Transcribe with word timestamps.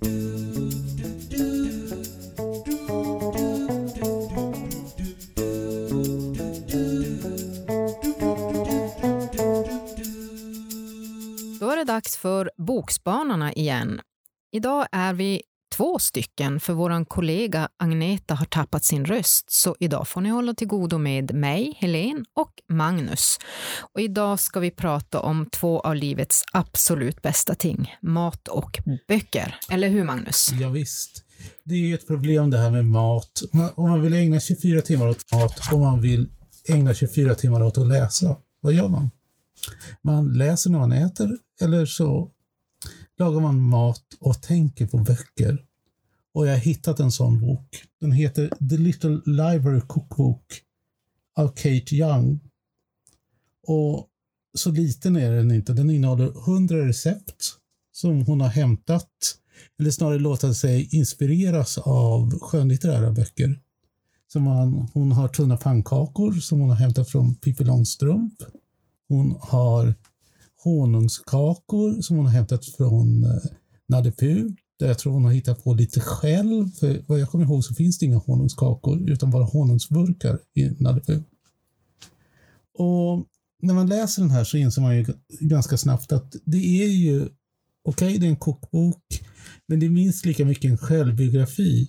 Då 0.00 0.06
är 11.70 11.76
det 11.76 11.84
dags 11.84 12.16
för 12.16 12.50
Bokspanarna 12.56 13.52
igen. 13.52 14.00
Idag 14.52 14.86
är 14.92 15.14
vi 15.14 15.42
två 15.76 15.98
stycken 15.98 16.60
för 16.60 16.72
vår 16.72 17.04
kollega 17.04 17.68
Agneta 17.76 18.34
har 18.34 18.46
tappat 18.46 18.84
sin 18.84 19.04
röst 19.04 19.44
så 19.50 19.76
idag 19.80 20.08
får 20.08 20.20
ni 20.20 20.28
hålla 20.28 20.54
till 20.54 20.66
godo 20.68 20.98
med 20.98 21.34
mig, 21.34 21.76
Helen 21.76 22.24
och 22.34 22.52
Magnus. 22.68 23.38
Och 23.94 24.00
idag 24.00 24.40
ska 24.40 24.60
vi 24.60 24.70
prata 24.70 25.20
om 25.20 25.46
två 25.52 25.80
av 25.80 25.94
livets 25.94 26.42
absolut 26.52 27.22
bästa 27.22 27.54
ting, 27.54 27.94
mat 28.02 28.48
och 28.48 28.78
böcker. 29.08 29.54
Eller 29.70 29.88
hur 29.88 30.04
Magnus? 30.04 30.50
Ja, 30.60 30.68
visst. 30.68 31.24
Det 31.64 31.74
är 31.74 31.78
ju 31.78 31.94
ett 31.94 32.06
problem 32.06 32.50
det 32.50 32.58
här 32.58 32.70
med 32.70 32.84
mat. 32.84 33.42
Om 33.74 33.88
man 33.88 34.02
vill 34.02 34.12
ägna 34.12 34.40
24 34.40 34.80
timmar 34.80 35.08
åt 35.08 35.32
mat 35.32 35.72
och 35.72 35.78
man 35.78 36.00
vill 36.00 36.28
ägna 36.68 36.94
24 36.94 37.34
timmar 37.34 37.62
åt 37.62 37.78
att 37.78 37.88
läsa, 37.88 38.36
vad 38.60 38.72
gör 38.72 38.88
man? 38.88 39.10
Man 40.02 40.32
läser 40.32 40.70
när 40.70 40.78
man 40.78 40.92
äter 40.92 41.30
eller 41.60 41.86
så 41.86 42.30
lagar 43.18 43.40
man 43.40 43.62
mat 43.62 44.04
och 44.20 44.42
tänker 44.42 44.86
på 44.86 44.98
böcker. 44.98 45.64
Och 46.34 46.46
jag 46.46 46.52
har 46.52 46.58
hittat 46.58 47.00
en 47.00 47.12
sån 47.12 47.40
bok. 47.40 47.82
Den 48.00 48.12
heter 48.12 48.48
The 48.70 48.76
Little 48.76 49.20
Library 49.26 49.80
Cookbook 49.80 50.62
av 51.36 51.48
Kate 51.48 51.96
Young. 51.96 52.40
Och 53.66 54.08
så 54.54 54.70
liten 54.70 55.16
är 55.16 55.30
den 55.30 55.52
inte. 55.52 55.72
Den 55.72 55.90
innehåller 55.90 56.26
100 56.26 56.86
recept 56.86 57.52
som 57.92 58.26
hon 58.26 58.40
har 58.40 58.48
hämtat, 58.48 59.10
eller 59.78 59.90
snarare 59.90 60.18
låtit 60.18 60.56
sig 60.56 60.88
inspireras 60.92 61.78
av 61.78 62.38
skönlitterära 62.40 63.12
böcker. 63.12 63.60
Som 64.32 64.42
man, 64.42 64.88
hon 64.92 65.12
har 65.12 65.28
tunna 65.28 65.56
pannkakor 65.56 66.32
som 66.32 66.60
hon 66.60 66.68
har 66.68 66.76
hämtat 66.76 67.08
från 67.08 67.34
Pippi 67.34 67.64
Långstrump. 67.64 68.34
Hon 69.08 69.36
har 69.40 69.94
honungskakor 70.64 72.02
som 72.02 72.16
hon 72.16 72.26
har 72.26 72.32
hämtat 72.32 72.64
från 72.64 73.24
eh, 73.24 73.30
Nalle 73.88 74.12
Där 74.78 74.86
jag 74.86 74.98
tror 74.98 75.12
hon 75.12 75.24
har 75.24 75.32
hittat 75.32 75.64
på 75.64 75.74
lite 75.74 76.00
själv. 76.00 76.70
För 76.70 77.04
vad 77.06 77.20
jag 77.20 77.30
kommer 77.30 77.44
ihåg 77.44 77.64
så 77.64 77.74
finns 77.74 77.98
det 77.98 78.06
inga 78.06 78.18
honungskakor 78.18 79.10
utan 79.10 79.30
bara 79.30 79.44
honungsburkar 79.44 80.38
i 80.54 80.70
Nalle 80.78 81.00
Och 82.78 83.26
när 83.62 83.74
man 83.74 83.86
läser 83.86 84.22
den 84.22 84.30
här 84.30 84.44
så 84.44 84.56
inser 84.56 84.82
man 84.82 84.96
ju 84.96 85.06
ganska 85.40 85.76
snabbt 85.76 86.12
att 86.12 86.36
det 86.44 86.82
är 86.82 86.88
ju, 86.88 87.20
okej 87.20 87.34
okay, 88.08 88.18
det 88.18 88.26
är 88.26 88.30
en 88.30 88.36
kokbok, 88.36 89.04
men 89.66 89.80
det 89.80 89.86
är 89.86 89.90
minst 89.90 90.26
lika 90.26 90.44
mycket 90.44 90.70
en 90.70 90.78
självbiografi. 90.78 91.88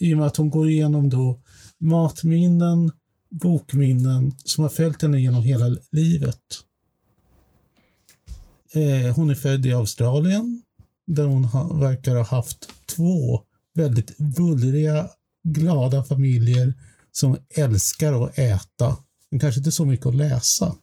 I 0.00 0.14
och 0.14 0.18
med 0.18 0.26
att 0.26 0.36
hon 0.36 0.50
går 0.50 0.70
igenom 0.70 1.08
då 1.08 1.40
matminnen, 1.78 2.90
bokminnen 3.30 4.32
som 4.44 4.62
har 4.62 4.68
följt 4.68 5.02
henne 5.02 5.20
genom 5.20 5.42
hela 5.42 5.76
livet. 5.92 6.40
Eh, 8.74 9.14
hon 9.14 9.30
är 9.30 9.34
född 9.34 9.66
i 9.66 9.72
Australien 9.72 10.62
där 11.06 11.24
hon 11.24 11.44
ha, 11.44 11.72
verkar 11.72 12.16
ha 12.16 12.24
haft 12.24 12.68
två 12.86 13.40
väldigt 13.74 14.18
bullriga, 14.18 15.08
glada 15.44 16.04
familjer 16.04 16.74
som 17.12 17.36
älskar 17.54 18.24
att 18.24 18.38
äta, 18.38 18.96
men 19.30 19.40
kanske 19.40 19.60
inte 19.60 19.72
så 19.72 19.84
mycket 19.84 20.06
att 20.06 20.14
läsa. 20.14 20.76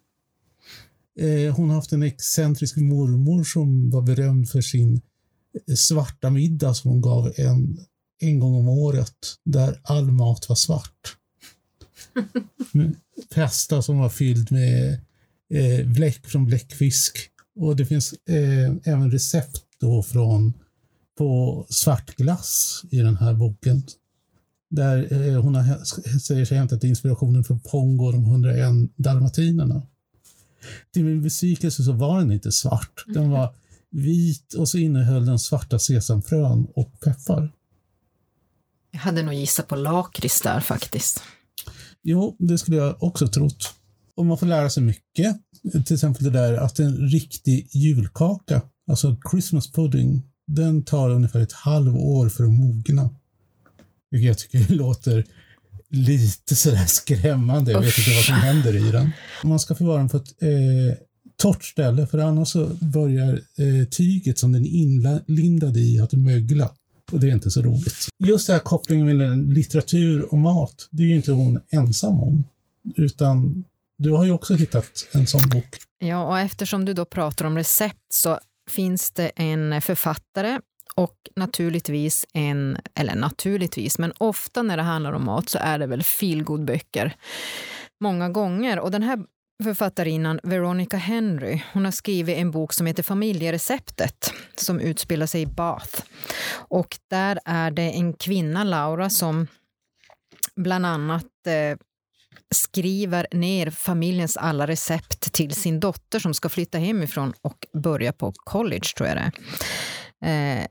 Eh, 1.19 1.55
hon 1.55 1.69
har 1.69 1.75
haft 1.75 1.91
en 1.91 2.03
excentrisk 2.03 2.75
mormor 2.75 3.43
som 3.43 3.89
var 3.89 4.01
berömd 4.01 4.49
för 4.49 4.61
sin 4.61 5.01
svarta 5.77 6.29
middag 6.29 6.73
som 6.73 6.91
hon 6.91 7.01
gav 7.01 7.33
en, 7.37 7.85
en 8.19 8.39
gång 8.39 8.55
om 8.55 8.69
året, 8.69 9.35
där 9.43 9.79
all 9.83 10.11
mat 10.11 10.49
var 10.49 10.55
svart. 10.55 11.17
Pasta 13.35 13.81
som 13.81 13.99
var 13.99 14.09
fylld 14.09 14.51
med 14.51 14.99
eh, 15.53 15.87
bläck 15.87 16.27
från 16.27 16.45
bläckfisk. 16.45 17.29
Och 17.59 17.75
det 17.75 17.85
finns 17.85 18.13
eh, 18.13 18.93
även 18.93 19.11
recept 19.11 19.61
då 19.79 20.03
från 20.03 20.53
på 21.17 21.65
svartglass 21.69 22.81
i 22.91 22.97
den 22.97 23.17
här 23.17 23.33
boken. 23.33 23.83
Där 24.69 25.27
eh, 25.27 25.41
hon 25.41 25.55
har, 25.55 25.83
säger 26.19 26.45
sig 26.45 26.57
hämtat 26.57 26.83
inspirationen 26.83 27.43
från 27.43 27.59
Pongo 27.59 28.05
och 28.05 28.13
de 28.13 28.25
101 28.25 28.91
dalmatinerna. 28.95 29.81
Till 30.93 31.05
min 31.05 31.21
besvikelse 31.21 31.83
så 31.83 31.91
var 31.91 32.19
den 32.19 32.31
inte 32.31 32.51
svart. 32.51 33.03
Den 33.07 33.29
var 33.29 33.55
vit 33.89 34.53
och 34.53 34.69
så 34.69 34.77
innehöll 34.77 35.25
den 35.25 35.39
svarta 35.39 35.79
sesamfrön 35.79 36.67
och 36.75 36.99
peppar. 36.99 37.51
Jag 38.91 38.99
hade 38.99 39.23
nog 39.23 39.33
gissat 39.33 39.67
på 39.67 39.75
lakrits 39.75 40.41
där 40.41 40.59
faktiskt. 40.59 41.23
Jo, 42.01 42.35
det 42.39 42.57
skulle 42.57 42.77
jag 42.77 43.03
också 43.03 43.27
trott. 43.27 43.73
Och 44.19 44.25
man 44.25 44.37
får 44.37 44.45
lära 44.45 44.69
sig 44.69 44.83
mycket. 44.83 45.37
Till 45.85 45.93
exempel 45.93 46.23
det 46.23 46.29
där 46.29 46.53
att 46.53 46.79
en 46.79 46.97
riktig 46.97 47.67
julkaka, 47.71 48.61
alltså 48.91 49.17
Christmas 49.31 49.71
pudding, 49.71 50.23
den 50.47 50.83
tar 50.83 51.09
ungefär 51.09 51.39
ett 51.39 51.53
halvår 51.53 52.29
för 52.29 52.43
att 52.43 52.51
mogna. 52.51 53.09
Vilket 54.11 54.27
jag 54.27 54.37
tycker 54.37 54.73
låter 54.73 55.25
lite 55.89 56.55
sådär 56.55 56.85
skrämmande. 56.85 57.71
Jag 57.71 57.81
vet 57.81 57.97
inte 57.97 58.15
vad 58.15 58.23
som 58.23 58.35
händer 58.35 58.87
i 58.87 58.91
den. 58.91 59.11
Man 59.43 59.59
ska 59.59 59.75
förvara 59.75 59.97
den 59.97 60.09
på 60.09 60.17
ett 60.17 60.41
eh, 60.41 60.97
torrt 61.37 61.63
ställe 61.63 62.07
för 62.07 62.17
annars 62.17 62.47
så 62.47 62.69
börjar 62.79 63.33
eh, 63.33 63.87
tyget 63.89 64.39
som 64.39 64.51
den 64.51 64.65
är 64.65 64.69
inlindad 64.69 65.77
i 65.77 65.99
att 65.99 66.13
mögla. 66.13 66.71
Och 67.11 67.19
det 67.19 67.27
är 67.29 67.33
inte 67.33 67.51
så 67.51 67.61
roligt. 67.61 68.07
Just 68.23 68.47
det 68.47 68.53
här 68.53 68.59
kopplingen 68.59 69.05
mellan 69.05 69.53
litteratur 69.53 70.33
och 70.33 70.37
mat, 70.37 70.87
det 70.91 71.03
är 71.03 71.07
ju 71.07 71.15
inte 71.15 71.31
hon 71.31 71.59
ensam 71.69 72.19
om. 72.19 72.43
Utan 72.95 73.63
du 73.99 74.11
har 74.11 74.25
ju 74.25 74.31
också 74.31 74.53
hittat 74.53 75.07
en 75.11 75.27
sån 75.27 75.49
bok. 75.49 75.77
Ja, 75.99 76.23
och 76.23 76.39
eftersom 76.39 76.85
du 76.85 76.93
då 76.93 77.05
pratar 77.05 77.45
om 77.45 77.57
recept 77.57 78.13
så 78.13 78.39
finns 78.69 79.11
det 79.11 79.31
en 79.35 79.81
författare 79.81 80.59
och 80.95 81.15
naturligtvis 81.35 82.25
en, 82.33 82.77
eller 82.95 83.15
naturligtvis, 83.15 83.99
men 83.99 84.13
ofta 84.17 84.63
när 84.63 84.77
det 84.77 84.83
handlar 84.83 85.13
om 85.13 85.25
mat 85.25 85.49
så 85.49 85.59
är 85.61 85.79
det 85.79 85.87
väl 85.87 86.03
feelgood-böcker. 86.03 87.15
Många 88.01 88.29
gånger. 88.29 88.79
Och 88.79 88.91
den 88.91 89.03
här 89.03 89.19
författarinnan 89.63 90.39
Veronica 90.43 90.97
Henry, 90.97 91.61
hon 91.73 91.85
har 91.85 91.91
skrivit 91.91 92.37
en 92.37 92.51
bok 92.51 92.73
som 92.73 92.87
heter 92.87 93.03
Familjereceptet 93.03 94.33
som 94.55 94.79
utspelar 94.79 95.25
sig 95.25 95.41
i 95.41 95.45
Bath. 95.45 96.03
Och 96.51 96.97
där 97.09 97.39
är 97.45 97.71
det 97.71 97.91
en 97.91 98.13
kvinna, 98.13 98.63
Laura, 98.63 99.09
som 99.09 99.47
bland 100.55 100.85
annat 100.85 101.47
eh, 101.47 101.77
skriver 102.51 103.27
ner 103.31 103.69
familjens 103.69 104.37
alla 104.37 104.67
recept 104.67 105.33
till 105.33 105.53
sin 105.53 105.79
dotter 105.79 106.19
som 106.19 106.33
ska 106.33 106.49
flytta 106.49 106.77
hemifrån 106.77 107.33
och 107.41 107.67
börja 107.73 108.13
på 108.13 108.33
college, 108.35 108.93
tror 108.97 109.09
jag 109.09 109.17
det 109.17 109.31
är. 110.21 110.61
Eh, 110.61 110.65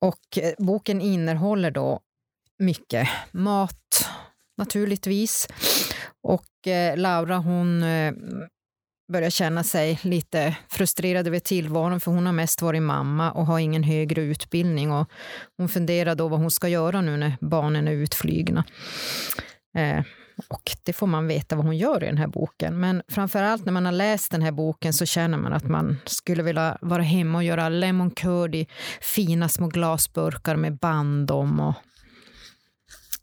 och 0.00 0.38
eh, 0.38 0.52
boken 0.58 1.00
innehåller 1.00 1.70
då 1.70 2.00
mycket 2.58 3.08
mat, 3.32 4.08
naturligtvis. 4.58 5.48
Och 6.22 6.66
eh, 6.66 6.96
Laura, 6.96 7.36
hon 7.36 7.82
eh, 7.82 8.12
börjar 9.12 9.30
känna 9.30 9.64
sig 9.64 10.00
lite 10.02 10.56
frustrerad 10.68 11.26
över 11.26 11.38
tillvaron 11.38 12.00
för 12.00 12.10
hon 12.10 12.26
har 12.26 12.32
mest 12.32 12.62
varit 12.62 12.82
mamma 12.82 13.32
och 13.32 13.46
har 13.46 13.58
ingen 13.58 13.82
högre 13.82 14.22
utbildning. 14.22 14.92
Och 14.92 15.10
hon 15.56 15.68
funderar 15.68 16.14
då 16.14 16.28
vad 16.28 16.40
hon 16.40 16.50
ska 16.50 16.68
göra 16.68 17.00
nu 17.00 17.16
när 17.16 17.36
barnen 17.40 17.88
är 17.88 17.92
utflygna. 17.92 18.64
Eh, 19.76 20.04
och 20.48 20.76
det 20.82 20.92
får 20.92 21.06
man 21.06 21.26
veta 21.26 21.56
vad 21.56 21.64
hon 21.64 21.76
gör 21.76 22.02
i 22.04 22.06
den 22.06 22.18
här 22.18 22.26
boken. 22.26 22.80
Men 22.80 23.02
framför 23.08 23.42
allt 23.42 23.64
när 23.64 23.72
man 23.72 23.84
har 23.84 23.92
läst 23.92 24.30
den 24.30 24.42
här 24.42 24.52
boken 24.52 24.92
så 24.92 25.06
känner 25.06 25.38
man 25.38 25.52
att 25.52 25.68
man 25.68 25.96
skulle 26.04 26.42
vilja 26.42 26.78
vara 26.80 27.02
hemma 27.02 27.38
och 27.38 27.44
göra 27.44 27.68
lemon 27.68 28.10
curd 28.10 28.54
i 28.54 28.66
fina 29.00 29.48
små 29.48 29.66
glasburkar 29.66 30.56
med 30.56 30.78
band 30.78 31.30
om. 31.30 31.60
Och 31.60 31.74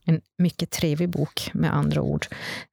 en 0.06 0.22
mycket 0.38 0.72
trevlig 0.72 1.10
bok 1.10 1.50
med 1.54 1.76
andra 1.76 2.02
ord. 2.02 2.26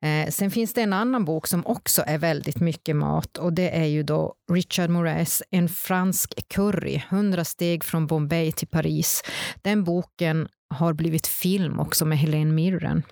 Eh, 0.03 0.31
sen 0.31 0.51
finns 0.51 0.75
det 0.75 0.83
en 0.83 0.93
annan 0.93 1.25
bok 1.25 1.47
som 1.47 1.67
också 1.67 2.03
är 2.07 2.19
väldigt 2.19 2.61
mycket 2.61 2.97
mat 2.97 3.37
och 3.37 3.53
det 3.53 3.71
är 3.71 3.85
ju 3.85 4.03
då 4.03 4.35
Richard 4.53 4.91
Moraes 4.91 5.43
En 5.51 5.69
fransk 5.69 6.49
curry, 6.49 7.03
100 7.11 7.45
steg 7.45 7.85
från 7.85 8.07
Bombay 8.07 8.53
till 8.53 8.69
Paris. 8.69 9.23
Den 9.63 9.85
boken 9.85 10.49
har 10.75 10.93
blivit 10.93 11.27
film 11.27 11.81
också 11.81 12.05
med 12.05 12.19
Helene 12.19 12.53
Mirren. 12.53 13.03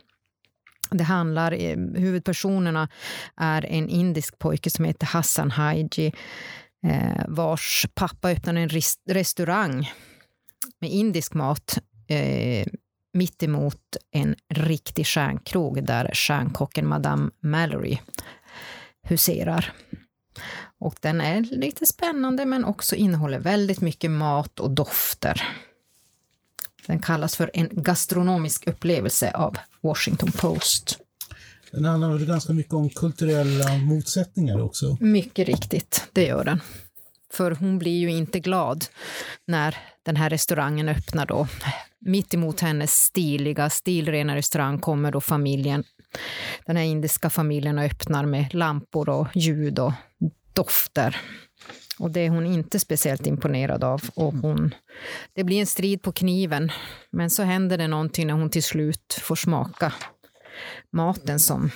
Det 0.90 1.04
handlar, 1.04 1.52
huvudpersonerna 1.98 2.88
är 3.36 3.66
en 3.66 3.88
indisk 3.88 4.38
pojke 4.38 4.70
som 4.70 4.84
heter 4.84 5.06
Hassan 5.06 5.50
Haiji 5.50 6.12
eh, 6.86 7.24
vars 7.28 7.86
pappa 7.94 8.30
öppnade 8.30 8.60
en 8.60 8.70
restaurang 9.08 9.92
med 10.80 10.90
indisk 10.90 11.34
mat 11.34 11.78
eh, 12.08 12.66
mittemot 13.12 13.96
en 14.10 14.34
riktig 14.54 15.06
stjärnkrog 15.06 15.84
där 15.84 16.10
stjärnkocken 16.14 16.86
Madame 16.86 17.30
Mallory 17.40 17.98
huserar. 19.02 19.72
Och 20.80 20.96
den 21.00 21.20
är 21.20 21.40
lite 21.40 21.86
spännande 21.86 22.46
men 22.46 22.64
också 22.64 22.96
innehåller 22.96 23.38
väldigt 23.38 23.80
mycket 23.80 24.10
mat 24.10 24.60
och 24.60 24.70
dofter. 24.70 25.42
Den 26.88 26.98
kallas 26.98 27.36
för 27.36 27.50
En 27.54 27.68
gastronomisk 27.72 28.66
upplevelse 28.66 29.30
av 29.30 29.56
Washington 29.80 30.32
Post. 30.32 30.98
Den 31.70 31.84
handlar 31.84 32.12
väl 32.12 32.26
ganska 32.26 32.52
mycket 32.52 32.72
om 32.74 32.90
kulturella 32.90 33.76
motsättningar 33.76 34.62
också. 34.62 34.96
Mycket 35.00 35.48
riktigt, 35.48 36.08
det 36.12 36.26
gör 36.26 36.44
den. 36.44 36.60
För 37.32 37.50
hon 37.50 37.78
blir 37.78 37.98
ju 37.98 38.10
inte 38.10 38.40
glad 38.40 38.84
när 39.46 39.76
den 40.02 40.16
här 40.16 40.30
restaurangen 40.30 40.88
öppnar 40.88 41.26
då. 41.26 41.48
Mitt 42.00 42.34
emot 42.34 42.60
hennes 42.60 42.92
stiliga, 42.92 43.70
stilrena 43.70 44.36
restaurang 44.36 44.78
kommer 44.78 45.12
då 45.12 45.20
familjen. 45.20 45.84
Den 46.66 46.76
här 46.76 46.84
indiska 46.84 47.30
familjen 47.30 47.78
och 47.78 47.84
öppnar 47.84 48.26
med 48.26 48.54
lampor 48.54 49.08
och 49.08 49.26
ljud 49.34 49.78
och 49.78 49.92
dofter. 50.52 51.20
Och 51.98 52.10
det 52.10 52.20
är 52.20 52.30
hon 52.30 52.46
inte 52.46 52.78
speciellt 52.78 53.26
imponerad 53.26 53.84
av. 53.84 54.02
Och 54.14 54.34
hon, 54.34 54.74
det 55.34 55.44
blir 55.44 55.60
en 55.60 55.66
strid 55.66 56.02
på 56.02 56.12
kniven. 56.12 56.72
Men 57.10 57.30
så 57.30 57.42
händer 57.42 57.78
det 57.78 57.88
någonting 57.88 58.26
när 58.26 58.34
hon 58.34 58.50
till 58.50 58.62
slut 58.62 59.20
får 59.22 59.36
smaka 59.36 59.92
maten 60.92 61.40
som 61.40 61.70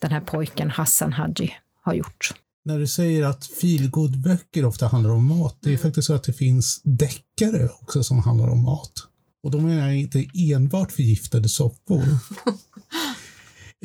den 0.00 0.10
här 0.10 0.20
pojken 0.20 0.70
Hassan 0.70 1.12
Haji 1.12 1.54
har 1.82 1.94
gjort. 1.94 2.34
När 2.64 2.78
du 2.78 2.86
säger 2.86 3.24
att 3.24 3.44
feelgood-böcker 3.46 4.64
ofta 4.64 4.86
handlar 4.86 5.10
om 5.10 5.26
mat, 5.26 5.58
det 5.60 5.72
är 5.72 5.76
faktiskt 5.76 6.06
så 6.06 6.14
att 6.14 6.24
det 6.24 6.32
finns 6.32 6.80
deckare 6.84 7.68
också 7.80 8.02
som 8.02 8.18
handlar 8.18 8.48
om 8.48 8.62
mat. 8.62 8.92
Och 9.42 9.50
då 9.50 9.60
menar 9.60 9.86
jag 9.86 9.96
inte 9.96 10.26
enbart 10.34 10.92
förgiftade 10.92 11.48
soppor. 11.48 12.02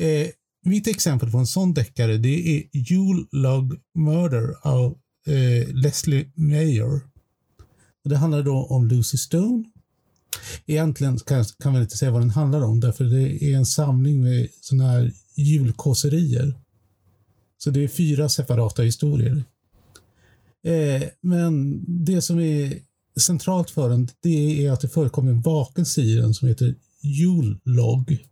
eh, 0.00 0.28
mitt 0.64 0.86
exempel 0.86 1.30
på 1.30 1.38
en 1.38 1.46
sån 1.46 1.74
deckare 1.74 2.16
det 2.16 2.56
är 2.56 2.62
Yule 2.92 3.26
Log 3.32 3.80
Murder 3.98 4.54
av 4.62 4.96
eh, 5.26 5.74
Leslie 5.74 6.32
Mayer. 6.34 7.00
Och 8.04 8.10
det 8.10 8.16
handlar 8.16 8.42
då 8.42 8.66
om 8.70 8.88
Lucy 8.88 9.18
Stone. 9.18 9.64
Egentligen 10.66 11.18
kan, 11.18 11.44
kan 11.44 11.72
man 11.72 11.82
inte 11.82 11.96
säga 11.96 12.10
vad 12.10 12.22
den 12.22 12.30
handlar 12.30 12.62
om 12.62 12.80
därför 12.80 13.04
det 13.04 13.44
är 13.44 13.56
en 13.56 13.66
samling 13.66 14.22
med 14.22 14.48
såna 14.60 14.86
här 14.86 15.12
julkåserier. 15.36 16.54
Så 17.58 17.70
det 17.70 17.84
är 17.84 17.88
fyra 17.88 18.28
separata 18.28 18.82
historier. 18.82 19.44
Eh, 20.64 21.02
men 21.20 21.84
det 22.04 22.22
som 22.22 22.38
är 22.38 22.78
centralt 23.20 23.70
för 23.70 23.88
den 23.88 24.08
det 24.20 24.66
är 24.66 24.72
att 24.72 24.80
det 24.80 24.88
förekommer 24.88 25.30
en 25.30 25.40
bakelse 25.40 26.02
i 26.02 26.14
den 26.14 26.34
som 26.34 26.48
heter 26.48 26.74
jullogg. 27.02 28.26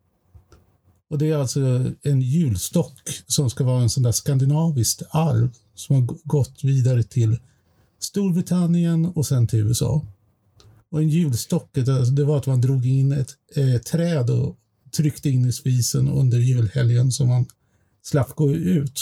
Och 1.10 1.18
det 1.18 1.30
är 1.30 1.36
alltså 1.36 1.60
en 2.02 2.20
julstock 2.22 3.22
som 3.26 3.50
ska 3.50 3.64
vara 3.64 3.82
en 3.82 3.90
sån 3.90 4.02
där 4.02 4.12
skandinaviskt 4.12 5.02
arv 5.10 5.50
som 5.74 5.96
har 5.96 6.02
gått 6.24 6.64
vidare 6.64 7.02
till 7.02 7.38
Storbritannien 7.98 9.06
och 9.06 9.26
sen 9.26 9.46
till 9.46 9.58
USA. 9.58 10.06
Och 10.90 11.02
en 11.02 11.08
julstock, 11.08 11.70
det 12.12 12.24
var 12.24 12.36
att 12.36 12.46
man 12.46 12.60
drog 12.60 12.86
in 12.86 13.12
ett 13.12 13.30
eh, 13.56 13.80
träd 13.80 14.30
och 14.30 14.56
tryckte 14.96 15.30
in 15.30 15.46
i 15.46 15.52
spisen 15.52 16.08
under 16.08 16.38
julhelgen 16.38 17.12
så 17.12 17.26
man 17.26 17.46
slapp 18.02 18.34
gå 18.34 18.52
ut. 18.52 19.00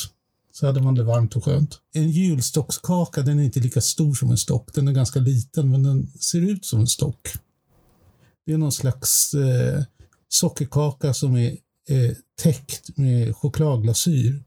Så 0.53 0.67
hade 0.67 0.81
man 0.81 0.95
det 0.95 1.05
varmt 1.05 1.37
och 1.37 1.45
skönt. 1.45 1.79
En 1.93 2.11
julstockskaka 2.11 3.23
den 3.23 3.39
är 3.39 3.43
inte 3.43 3.61
lika 3.61 3.81
stor 3.81 4.15
som 4.15 4.31
en 4.31 4.39
stock. 4.39 4.75
Den 4.75 4.89
är 4.89 4.93
ganska 4.93 5.21
liten 5.21 5.71
men 5.71 5.83
den 5.83 6.07
ser 6.07 6.41
ut 6.41 6.65
som 6.65 6.81
en 6.81 6.87
stock. 6.87 7.29
Det 8.47 8.53
är 8.53 8.59
någon 8.59 8.73
slags 8.73 9.35
eh, 9.35 9.83
sockerkaka 10.29 11.15
som 11.15 11.37
är 11.37 11.57
eh, 11.88 12.11
täckt 12.43 12.96
med 12.96 13.37
chokladglasyr. 13.37 14.43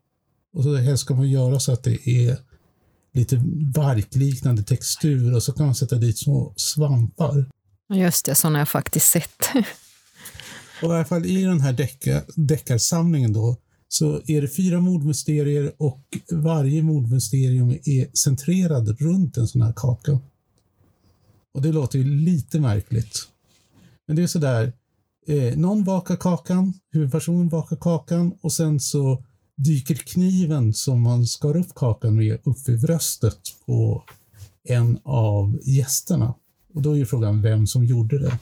Och 0.53 0.63
så 0.63 0.75
helst 0.75 1.03
ska 1.03 1.15
man 1.15 1.29
göra 1.29 1.59
så 1.59 1.71
att 1.71 1.83
det 1.83 2.09
är 2.09 2.38
lite 3.13 3.38
barkliknande 3.75 4.63
textur 4.63 5.35
och 5.35 5.43
så 5.43 5.53
kan 5.53 5.65
man 5.65 5.75
sätta 5.75 5.95
dit 5.95 6.17
små 6.17 6.53
svampar. 6.55 7.45
Just 7.93 8.25
det, 8.25 8.35
sådana 8.35 8.57
har 8.57 8.61
jag 8.61 8.69
faktiskt 8.69 9.07
sett. 9.07 9.41
och 10.81 10.89
i 10.89 10.95
alla 10.95 11.05
fall 11.05 11.25
i 11.25 11.43
den 11.43 11.61
här 11.61 11.73
decka, 11.73 12.23
deckarsamlingen 12.35 13.33
då 13.33 13.57
så 13.88 14.21
är 14.27 14.41
det 14.41 14.47
fyra 14.47 14.79
mordmysterier 14.79 15.71
och 15.77 16.01
varje 16.31 16.83
mordmysterium 16.83 17.69
är 17.71 18.17
centrerad 18.17 19.01
runt 19.01 19.38
en 19.38 19.47
sån 19.47 19.61
här 19.61 19.73
kaka. 19.75 20.19
Och 21.53 21.61
det 21.61 21.71
låter 21.71 21.99
ju 21.99 22.05
lite 22.05 22.59
märkligt. 22.59 23.27
Men 24.07 24.15
det 24.15 24.23
är 24.23 24.27
sådär, 24.27 24.73
eh, 25.27 25.57
någon 25.57 25.83
bakar 25.83 26.15
kakan, 26.15 26.73
huvudpersonen 26.91 27.50
bakar 27.50 27.75
kakan 27.75 28.33
och 28.41 28.53
sen 28.53 28.79
så 28.79 29.23
dyker 29.57 29.95
kniven 29.95 30.73
som 30.73 31.01
man 31.01 31.25
skar 31.25 31.57
upp 31.57 31.75
kakan 31.75 32.15
med 32.15 32.39
upp 32.44 32.69
i 32.69 32.77
bröstet 32.77 33.39
på 33.65 34.03
en 34.63 35.00
av 35.03 35.59
gästerna. 35.63 36.33
Och 36.73 36.81
då 36.81 36.91
är 36.91 36.95
ju 36.95 37.06
frågan 37.06 37.41
vem 37.41 37.68
som 37.68 37.85
gjorde 37.85 38.19
det. 38.19 38.38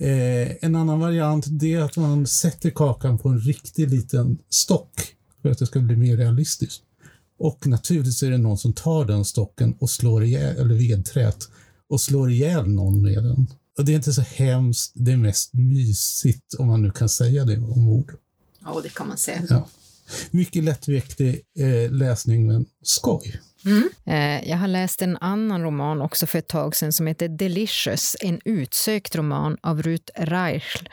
Eh, 0.00 0.56
en 0.60 0.76
annan 0.76 1.00
variant 1.00 1.44
det 1.48 1.74
är 1.74 1.80
att 1.80 1.96
man 1.96 2.26
sätter 2.26 2.70
kakan 2.70 3.18
på 3.18 3.28
en 3.28 3.40
riktig 3.40 3.90
liten 3.90 4.38
stock 4.48 5.14
för 5.42 5.50
att 5.50 5.58
det 5.58 5.66
ska 5.66 5.80
bli 5.80 5.96
mer 5.96 6.16
realistiskt. 6.16 6.82
Och 7.38 7.66
naturligtvis 7.66 8.22
är 8.22 8.30
det 8.30 8.38
någon 8.38 8.58
som 8.58 8.72
tar 8.72 9.04
den 9.04 9.24
stocken 9.24 9.74
och 9.78 9.90
slår 9.90 10.24
ihjäl, 10.24 10.56
eller 10.56 10.74
vedträt, 10.74 11.48
och 11.88 12.00
slår 12.00 12.30
ihjäl 12.30 12.68
någon 12.68 13.02
med 13.02 13.24
den. 13.24 13.46
Och 13.78 13.84
det 13.84 13.92
är 13.92 13.96
inte 13.96 14.12
så 14.12 14.22
hemskt, 14.22 14.92
det 14.94 15.12
är 15.12 15.16
mest 15.16 15.54
mysigt 15.54 16.54
om 16.58 16.66
man 16.66 16.82
nu 16.82 16.90
kan 16.90 17.08
säga 17.08 17.44
det 17.44 17.56
om 17.56 17.88
ord. 17.88 18.12
Ja, 18.64 18.80
det 18.82 18.94
kan 18.94 19.08
man 19.08 19.18
säga. 19.18 19.42
Ja. 19.50 19.68
Mycket 20.30 20.64
lättviktig 20.64 21.40
eh, 21.58 21.92
läsning, 21.92 22.46
men 22.46 22.66
skoj. 22.82 23.40
Mm. 23.64 23.88
Eh, 24.04 24.48
jag 24.50 24.56
har 24.56 24.68
läst 24.68 25.02
en 25.02 25.16
annan 25.16 25.62
roman 25.62 26.02
också 26.02 26.26
för 26.26 26.38
ett 26.38 26.48
tag 26.48 26.76
sedan 26.76 26.92
som 26.92 27.06
heter 27.06 27.28
Delicious, 27.28 28.16
en 28.20 28.40
utsökt 28.44 29.16
roman 29.16 29.56
av 29.62 29.82
Ruth 29.82 30.12
Reichl. 30.14 30.88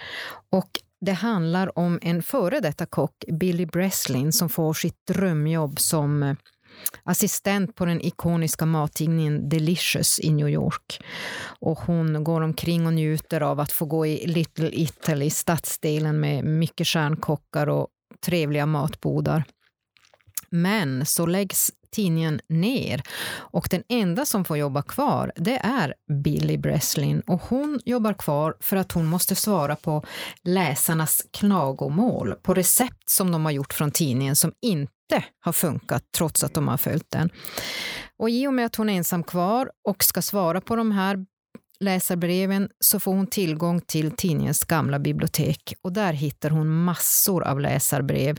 Och 0.50 0.80
det 1.01 1.12
handlar 1.12 1.80
om 1.80 2.00
en 2.01 2.24
före 2.24 2.60
detta 2.60 2.86
kock, 2.86 3.24
Billy 3.28 3.66
Breslin, 3.66 4.33
som 4.33 4.50
får 4.50 4.74
sitt 4.74 5.07
drömjobb 5.07 5.80
som 5.80 6.24
eh, 6.24 6.36
assistent 7.03 7.75
på 7.75 7.85
den 7.85 8.01
ikoniska 8.01 8.65
mattidningen 8.65 9.50
Delicious 9.50 10.19
i 10.19 10.31
New 10.31 10.50
York. 10.50 11.03
Och 11.59 11.79
hon 11.79 12.23
går 12.23 12.41
omkring 12.41 12.85
och 12.85 12.94
njuter 12.94 13.41
av 13.41 13.59
att 13.59 13.71
få 13.71 13.85
gå 13.85 14.06
i 14.06 14.27
Little 14.27 14.69
Italy, 14.73 15.29
stadsdelen 15.29 16.19
med 16.19 16.44
mycket 16.44 16.88
stjärnkockar 16.88 17.69
och 17.69 17.88
trevliga 18.25 18.65
matbodar. 18.65 19.44
Men 20.50 21.06
så 21.06 21.25
läggs 21.25 21.71
tidningen 21.92 22.40
ner. 22.50 23.04
Och 23.34 23.68
den 23.72 23.84
enda 23.90 24.26
som 24.26 24.46
får 24.46 24.58
jobba 24.58 24.82
kvar 24.82 25.32
det 25.36 25.58
är 25.58 25.94
Billy 26.24 26.58
Breslin. 26.58 27.21
Och 27.28 27.42
hon 27.42 27.80
jobbar 27.86 28.14
kvar 28.14 28.56
för 28.60 28.78
att 28.78 28.92
hon 28.92 29.06
måste 29.06 29.36
svara 29.36 29.76
på 29.76 30.04
läsarnas 30.44 31.26
klagomål 31.31 32.33
på 32.33 32.54
recept 32.54 33.10
som 33.10 33.31
de 33.31 33.45
har 33.45 33.52
gjort 33.52 33.74
från 33.74 33.92
tidningen 33.92 34.36
som 34.36 34.54
inte 34.62 35.24
har 35.40 35.54
funkat 35.54 36.04
trots 36.18 36.44
att 36.44 36.54
de 36.54 36.68
har 36.68 36.78
följt 36.78 37.12
den. 37.12 37.30
Och 38.18 38.30
i 38.30 38.48
och 38.48 38.54
med 38.54 38.66
att 38.66 38.76
hon 38.76 38.90
är 38.90 38.98
ensam 38.98 39.24
kvar 39.24 39.71
och 39.88 40.04
ska 40.04 40.21
svara 40.21 40.62
på 40.62 40.76
de 40.76 40.92
här 40.92 41.26
läsarbreven 41.80 42.69
så 42.80 43.00
får 43.00 43.14
hon 43.14 43.28
tillgång 43.28 43.81
till 43.81 44.12
tidningens 44.12 44.64
gamla 44.64 45.00
bibliotek. 45.00 45.74
Och 45.81 45.94
där 45.94 46.14
hittar 46.14 46.50
hon 46.50 46.83
massor 46.83 47.44
av 47.44 47.60
läsarbrev 47.60 48.38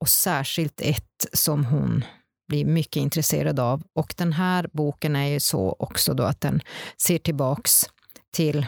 och 0.00 0.08
särskilt 0.08 0.80
ett 0.80 1.26
som 1.32 1.64
hon 1.64 2.04
blir 2.48 2.64
mycket 2.64 2.96
intresserad 2.96 3.60
av. 3.60 3.82
Och 3.92 4.14
den 4.16 4.32
här 4.32 4.68
boken 4.72 5.16
är 5.16 5.28
ju 5.28 5.40
så 5.40 5.76
också 5.78 6.14
då 6.14 6.22
att 6.22 6.40
den 6.40 6.60
ser 6.96 7.18
tillbaks 7.18 7.84
till 8.32 8.66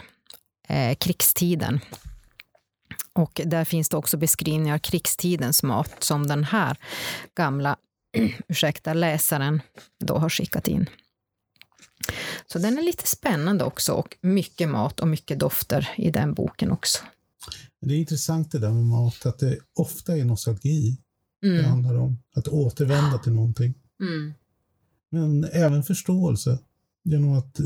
eh, 0.67 0.95
krigstiden. 0.95 1.79
Och 3.13 3.41
där 3.45 3.65
finns 3.65 3.89
det 3.89 3.97
också 3.97 4.17
beskrivningar 4.17 4.75
av 4.75 4.79
krigstidens 4.79 5.63
mat 5.63 6.03
som 6.03 6.27
den 6.27 6.43
här 6.43 6.77
gamla 7.35 7.77
ursäkta, 8.47 8.93
läsaren 8.93 9.61
då 9.99 10.17
har 10.17 10.29
skickat 10.29 10.67
in. 10.67 10.89
Så 12.45 12.59
den 12.59 12.77
är 12.77 12.81
lite 12.81 13.07
spännande 13.07 13.63
också 13.63 13.93
och 13.93 14.17
mycket 14.21 14.69
mat 14.69 14.99
och 14.99 15.07
mycket 15.07 15.39
dofter 15.39 15.89
i 15.97 16.11
den 16.11 16.33
boken 16.33 16.71
också. 16.71 17.03
Det 17.81 17.93
är 17.93 17.97
intressant 17.97 18.51
det 18.51 18.59
där 18.59 18.71
med 18.71 18.85
mat, 18.85 19.25
att 19.25 19.39
det 19.39 19.57
ofta 19.75 20.17
är 20.17 20.25
nostalgi 20.25 20.97
mm. 21.43 21.57
det 21.57 21.63
handlar 21.63 21.95
om. 21.95 22.17
Att 22.35 22.47
återvända 22.47 23.17
till 23.17 23.33
någonting. 23.33 23.73
Mm. 23.99 24.33
Men 25.09 25.43
även 25.43 25.83
förståelse. 25.83 26.59
Genom 27.03 27.33
att 27.33 27.59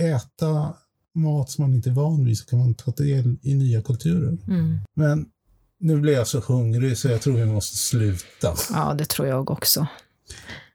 äta 0.00 0.74
mat 1.14 1.50
som 1.50 1.64
man 1.64 1.74
inte 1.74 1.90
är 1.90 1.94
van 1.94 2.24
vid 2.24 2.38
så 2.38 2.46
kan 2.46 2.58
man 2.58 2.74
ta 2.74 2.90
del 2.90 3.36
i 3.42 3.54
nya 3.54 3.82
kulturer. 3.82 4.38
Mm. 4.48 4.78
Men 4.94 5.26
nu 5.78 6.00
blir 6.00 6.12
jag 6.12 6.28
så 6.28 6.40
hungrig 6.40 6.98
så 6.98 7.08
jag 7.08 7.22
tror 7.22 7.34
vi 7.34 7.46
måste 7.46 7.76
sluta. 7.76 8.54
Ja, 8.70 8.94
det 8.98 9.04
tror 9.04 9.28
jag 9.28 9.50
också. 9.50 9.86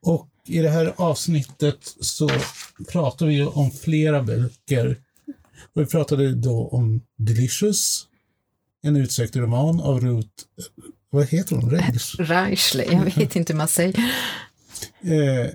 Och 0.02 0.30
i 0.46 0.60
det 0.60 0.70
här 0.70 0.94
avsnittet 0.98 1.96
så 2.00 2.30
pratar 2.92 3.26
vi 3.26 3.44
om 3.44 3.72
flera 3.72 4.24
böcker. 4.24 4.98
Och 5.74 5.82
vi 5.82 5.86
pratade 5.86 6.36
då 6.36 6.68
om 6.68 7.02
Delicious, 7.18 8.08
en 8.82 8.96
utsökt 8.96 9.36
roman 9.36 9.80
av 9.80 10.00
Ruth, 10.00 10.44
vad 11.10 11.28
heter 11.28 11.56
hon? 11.56 11.70
Reichle, 12.20 12.84
jag 12.84 13.06
vet 13.06 13.36
inte 13.36 13.54
hur 13.54 13.58
man 13.58 13.68
säger. 13.68 14.00
Eh, 15.02 15.52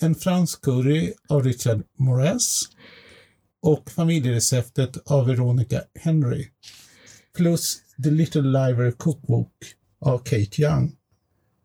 en 0.00 0.14
fransk 0.14 0.62
curry 0.64 1.12
av 1.28 1.44
Richard 1.44 1.82
Moraes 1.98 2.62
och 3.62 3.90
familjereceptet 3.90 4.96
av 5.06 5.26
Veronica 5.26 5.82
Henry. 6.00 6.48
Plus 7.36 7.76
The 8.04 8.10
Little 8.10 8.42
Library 8.42 8.92
Cookbook 8.92 9.52
av 10.00 10.18
Kate 10.18 10.62
Young. 10.62 10.96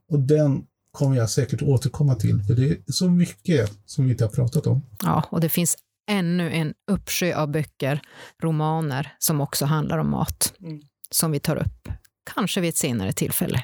Och 0.09 0.19
den 0.19 0.65
kommer 0.91 1.17
jag 1.17 1.29
säkert 1.29 1.61
återkomma 1.61 2.15
till, 2.15 2.43
för 2.43 2.53
det 2.53 2.69
är 2.69 2.77
så 2.87 3.09
mycket 3.09 3.71
som 3.85 4.05
vi 4.05 4.11
inte 4.11 4.23
har 4.23 4.31
pratat 4.31 4.67
om. 4.67 4.85
Ja, 5.01 5.27
och 5.31 5.41
det 5.41 5.49
finns 5.49 5.77
ännu 6.09 6.51
en 6.51 6.73
uppsjö 6.91 7.35
av 7.35 7.51
böcker, 7.51 8.01
romaner, 8.41 9.15
som 9.19 9.41
också 9.41 9.65
handlar 9.65 9.97
om 9.97 10.09
mat, 10.09 10.53
mm. 10.59 10.81
som 11.11 11.31
vi 11.31 11.39
tar 11.39 11.55
upp, 11.55 11.89
kanske 12.33 12.61
vid 12.61 12.69
ett 12.69 12.77
senare 12.77 13.13
tillfälle. 13.13 13.63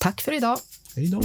Tack 0.00 0.20
för 0.20 0.32
idag. 0.32 0.58
Hej 0.96 1.08
då. 1.08 1.22